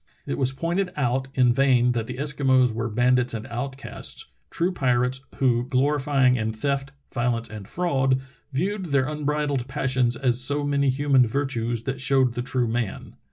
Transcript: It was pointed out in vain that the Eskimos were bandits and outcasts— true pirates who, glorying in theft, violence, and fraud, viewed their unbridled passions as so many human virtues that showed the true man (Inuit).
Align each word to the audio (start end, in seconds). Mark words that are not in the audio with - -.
It 0.25 0.39
was 0.39 0.51
pointed 0.51 0.91
out 0.95 1.27
in 1.35 1.53
vain 1.53 1.91
that 1.91 2.07
the 2.07 2.15
Eskimos 2.17 2.73
were 2.73 2.89
bandits 2.89 3.35
and 3.35 3.45
outcasts— 3.45 4.31
true 4.49 4.71
pirates 4.71 5.23
who, 5.35 5.67
glorying 5.69 6.37
in 6.37 6.53
theft, 6.53 6.91
violence, 7.13 7.51
and 7.51 7.67
fraud, 7.67 8.19
viewed 8.51 8.85
their 8.87 9.07
unbridled 9.07 9.67
passions 9.67 10.15
as 10.15 10.41
so 10.41 10.63
many 10.63 10.89
human 10.89 11.27
virtues 11.27 11.83
that 11.83 12.01
showed 12.01 12.33
the 12.33 12.41
true 12.41 12.67
man 12.67 12.93
(Inuit). 12.99 13.13